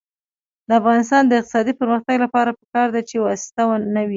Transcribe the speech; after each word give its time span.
د 0.67 0.69
افغانستان 0.81 1.21
د 1.27 1.31
اقتصادي 1.39 1.73
پرمختګ 1.81 2.15
لپاره 2.25 2.49
پکار 2.59 2.87
ده 2.95 3.01
چې 3.09 3.15
واسطه 3.25 3.63
نه 3.95 4.01
وي. 4.05 4.09